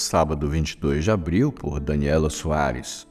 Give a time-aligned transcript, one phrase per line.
[0.00, 3.06] sábado 22 de abril, por Daniela Soares.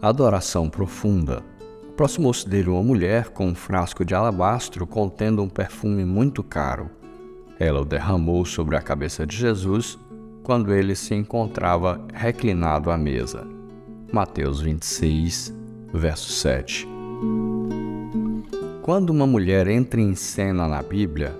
[0.00, 1.44] Adoração profunda.
[1.90, 6.90] Aproximou-se dele uma mulher com um frasco de alabastro contendo um perfume muito caro.
[7.58, 9.98] Ela o derramou sobre a cabeça de Jesus
[10.42, 13.46] quando ele se encontrava reclinado à mesa.
[14.10, 15.54] Mateus 26,
[15.92, 16.88] verso 7.
[18.80, 21.38] Quando uma mulher entra em cena na Bíblia,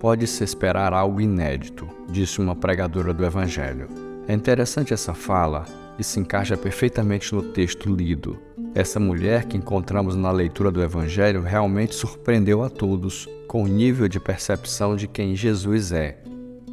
[0.00, 4.07] pode-se esperar algo inédito, disse uma pregadora do Evangelho.
[4.28, 5.64] É interessante essa fala
[5.98, 8.38] e se encaixa perfeitamente no texto lido.
[8.74, 14.06] Essa mulher que encontramos na leitura do Evangelho realmente surpreendeu a todos com o nível
[14.06, 16.18] de percepção de quem Jesus é.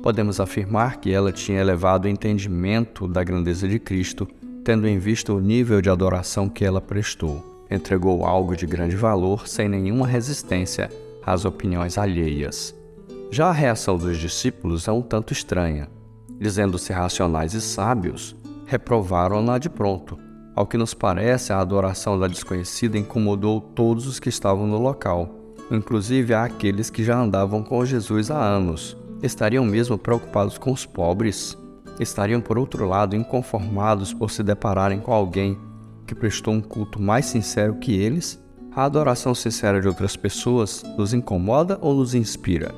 [0.04, 4.28] Podemos afirmar que ela tinha elevado o entendimento da grandeza de Cristo,
[4.62, 7.66] tendo em vista o nível de adoração que ela prestou.
[7.72, 10.90] Entregou algo de grande valor sem nenhuma resistência
[11.26, 12.76] às opiniões alheias.
[13.32, 15.95] Já a reação dos discípulos é um tanto estranha.
[16.40, 20.18] Dizendo-se racionais e sábios, reprovaram-na de pronto.
[20.56, 25.30] Ao que nos parece, a adoração da desconhecida incomodou todos os que estavam no local,
[25.72, 28.98] inclusive aqueles que já andavam com Jesus há anos.
[29.22, 31.58] Estariam mesmo preocupados com os pobres?
[32.00, 35.58] Estariam, por outro lado, inconformados por se depararem com alguém
[36.06, 38.42] que prestou um culto mais sincero que eles?
[38.76, 42.74] A adoração sincera de outras pessoas nos incomoda ou nos inspira?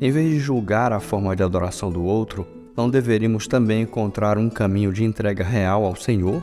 [0.00, 4.48] Em vez de julgar a forma de adoração do outro, não deveríamos também encontrar um
[4.48, 6.42] caminho de entrega real ao Senhor?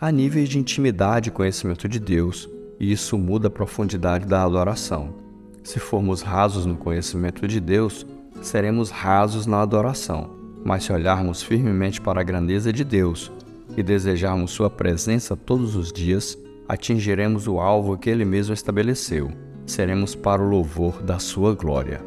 [0.00, 2.48] Há níveis de intimidade e conhecimento de Deus,
[2.78, 5.14] e isso muda a profundidade da adoração.
[5.62, 8.04] Se formos rasos no conhecimento de Deus,
[8.42, 10.30] seremos rasos na adoração.
[10.64, 13.30] Mas se olharmos firmemente para a grandeza de Deus
[13.76, 16.36] e desejarmos Sua presença todos os dias,
[16.68, 19.30] atingiremos o alvo que Ele mesmo estabeleceu.
[19.66, 22.00] Seremos para o louvor da Sua glória.